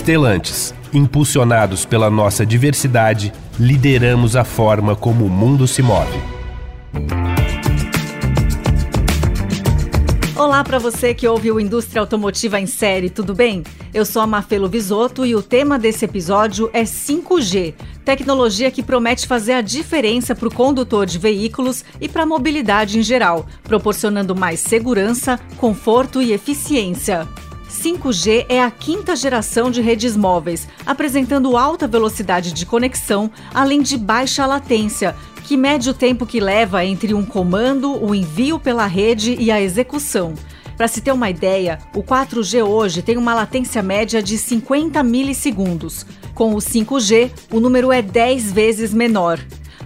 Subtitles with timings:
[0.00, 6.18] Stellantis, impulsionados pela nossa diversidade, lideramos a forma como o mundo se move.
[10.34, 13.62] Olá para você que ouve o Indústria Automotiva em Série, tudo bem?
[13.92, 19.26] Eu sou a Mafelo Visoto e o tema desse episódio é 5G, tecnologia que promete
[19.26, 24.34] fazer a diferença para o condutor de veículos e para a mobilidade em geral, proporcionando
[24.34, 27.28] mais segurança, conforto e eficiência.
[27.70, 33.96] 5G é a quinta geração de redes móveis, apresentando alta velocidade de conexão, além de
[33.96, 35.14] baixa latência,
[35.44, 39.60] que mede o tempo que leva entre um comando, o envio pela rede e a
[39.60, 40.34] execução.
[40.76, 46.04] Para se ter uma ideia, o 4G hoje tem uma latência média de 50 milissegundos.
[46.34, 49.38] Com o 5G, o número é 10 vezes menor.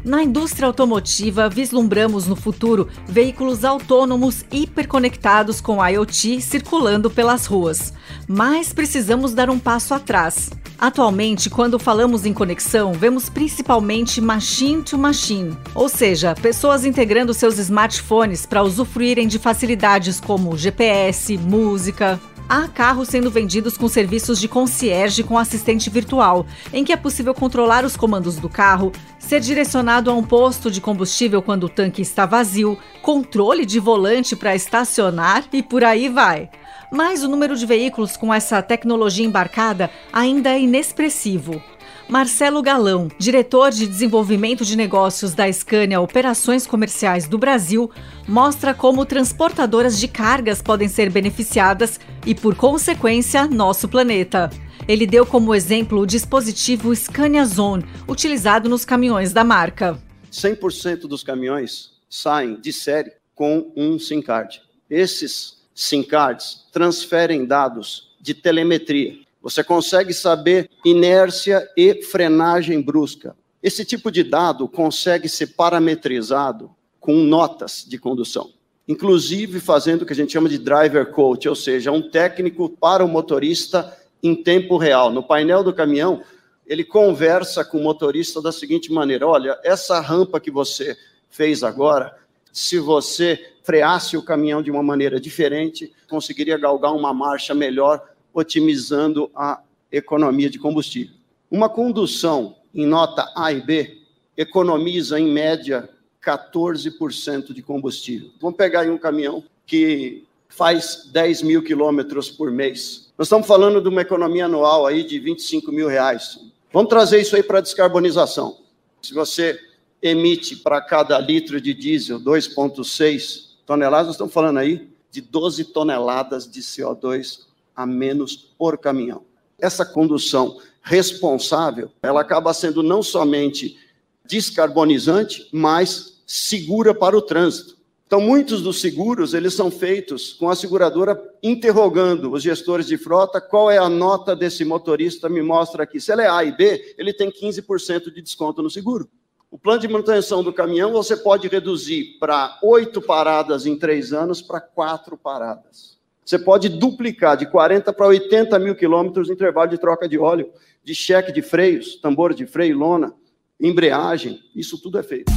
[0.05, 7.95] Na indústria automotiva, vislumbramos no futuro veículos autônomos hiperconectados com IoT circulando pelas ruas.
[8.29, 10.51] Mas precisamos dar um passo atrás.
[10.79, 17.59] Atualmente, quando falamos em conexão, vemos principalmente machine to machine, ou seja, pessoas integrando seus
[17.59, 24.49] smartphones para usufruírem de facilidades como GPS, música, Há carros sendo vendidos com serviços de
[24.49, 30.11] concierge com assistente virtual, em que é possível controlar os comandos do carro, ser direcionado
[30.11, 35.45] a um posto de combustível quando o tanque está vazio, controle de volante para estacionar
[35.55, 36.51] e por aí vai.
[36.93, 41.63] Mas o número de veículos com essa tecnologia embarcada ainda é inexpressivo.
[42.09, 47.91] Marcelo Galão, diretor de desenvolvimento de negócios da Scania Operações Comerciais do Brasil,
[48.29, 54.51] mostra como transportadoras de cargas podem ser beneficiadas e, por consequência, nosso planeta.
[54.87, 59.99] Ele deu como exemplo o dispositivo Scania Zone, utilizado nos caminhões da marca.
[60.31, 64.61] 100% dos caminhões saem de série com um SIM card.
[64.91, 73.37] Esses SIM cards transferem dados de telemetria você consegue saber inércia e frenagem brusca.
[73.63, 78.51] Esse tipo de dado consegue ser parametrizado com notas de condução,
[78.89, 83.05] inclusive fazendo o que a gente chama de driver coach, ou seja, um técnico para
[83.05, 85.13] o motorista em tempo real.
[85.13, 86.23] No painel do caminhão,
[86.67, 90.97] ele conversa com o motorista da seguinte maneira: olha, essa rampa que você
[91.29, 92.17] fez agora,
[92.51, 99.31] se você freasse o caminhão de uma maneira diferente, conseguiria galgar uma marcha melhor otimizando
[99.35, 101.15] a economia de combustível.
[101.51, 103.99] Uma condução em nota A e B
[104.37, 105.89] economiza, em média,
[106.23, 108.31] 14% de combustível.
[108.41, 113.13] Vamos pegar aí um caminhão que faz 10 mil quilômetros por mês.
[113.17, 116.41] Nós estamos falando de uma economia anual aí de 25 mil reais.
[116.73, 118.59] Vamos trazer isso aí para a descarbonização.
[119.01, 119.61] Se você
[120.03, 126.51] emite para cada litro de diesel 2,6 toneladas, nós estamos falando aí de 12 toneladas
[126.51, 127.41] de CO2
[127.75, 129.23] a menos por caminhão.
[129.59, 133.79] Essa condução responsável, ela acaba sendo não somente
[134.27, 137.75] descarbonizante, mas segura para o trânsito.
[138.07, 143.41] Então, muitos dos seguros, eles são feitos com a seguradora interrogando os gestores de frota,
[143.41, 145.99] qual é a nota desse motorista, me mostra aqui.
[145.99, 149.09] Se ele é A e B, ele tem 15% de desconto no seguro.
[149.51, 154.43] O plano de manutenção do caminhão você pode reduzir para oito paradas em três anos
[154.43, 155.94] para quatro paradas.
[156.25, 160.49] Você pode duplicar de 40 para 80 mil quilômetros intervalo de troca de óleo,
[160.83, 163.13] de cheque de freios, tambor de freio, lona,
[163.61, 165.31] embreagem, isso tudo é feito.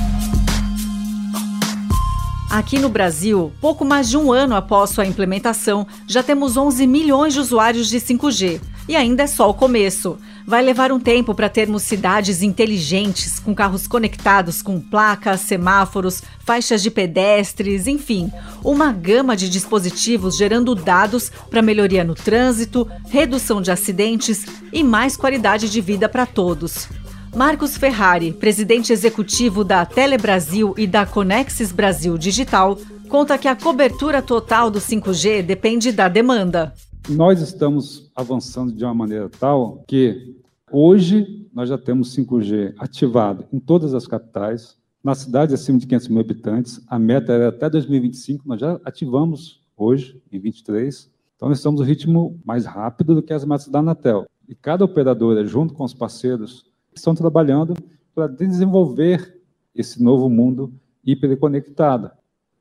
[2.49, 7.33] Aqui no Brasil, pouco mais de um ano após sua implementação, já temos 11 milhões
[7.33, 8.61] de usuários de 5G.
[8.87, 10.17] E ainda é só o começo.
[10.45, 16.81] Vai levar um tempo para termos cidades inteligentes, com carros conectados com placas, semáforos, faixas
[16.81, 18.31] de pedestres, enfim,
[18.63, 25.17] uma gama de dispositivos gerando dados para melhoria no trânsito, redução de acidentes e mais
[25.17, 26.87] qualidade de vida para todos.
[27.35, 34.21] Marcos Ferrari, presidente executivo da Telebrasil e da Conexis Brasil Digital, conta que a cobertura
[34.21, 36.73] total do 5G depende da demanda.
[37.09, 40.35] Nós estamos avançando de uma maneira tal que
[40.69, 46.07] hoje nós já temos 5G ativado em todas as capitais, na cidade acima de 500
[46.09, 46.81] mil habitantes.
[46.85, 51.09] A meta era até 2025, nós já ativamos hoje, em 23.
[51.37, 54.25] Então, nós estamos no ritmo mais rápido do que as metas da Anatel.
[54.45, 57.73] E cada operadora, junto com os parceiros, estão trabalhando
[58.13, 59.39] para desenvolver
[59.73, 60.73] esse novo mundo
[61.05, 62.11] hiperconectado.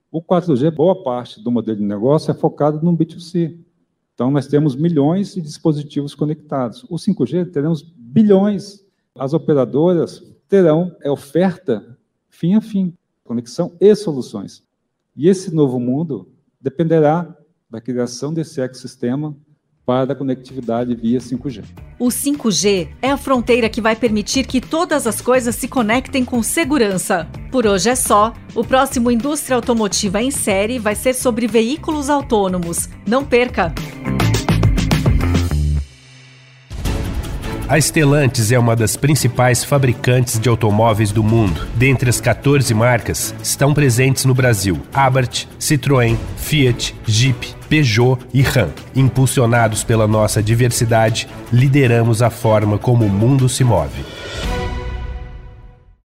[0.09, 3.66] O 4G, boa parte do modelo de negócio é focado no B2C,
[4.17, 6.85] então, nós temos milhões de dispositivos conectados.
[6.85, 8.83] O 5G, teremos bilhões.
[9.15, 11.99] As operadoras terão é, oferta
[12.31, 14.65] fim a fim, conexão e soluções.
[15.15, 17.37] E esse novo mundo dependerá
[17.69, 19.37] da criação desse ecossistema
[19.87, 21.63] para a conectividade via 5G.
[21.99, 26.43] O 5G é a fronteira que vai permitir que todas as coisas se conectem com
[26.43, 27.29] segurança.
[27.53, 28.35] Por hoje é só.
[28.55, 32.89] O próximo Indústria Automotiva em Série vai ser sobre veículos autônomos.
[33.07, 33.73] Não perca!
[37.69, 41.67] A Stellantis é uma das principais fabricantes de automóveis do mundo.
[41.75, 48.71] Dentre as 14 marcas, estão presentes no Brasil Abarth, Citroën, Fiat, Jeep, Peugeot e Ram.
[48.95, 54.05] Impulsionados pela nossa diversidade, lideramos a forma como o mundo se move.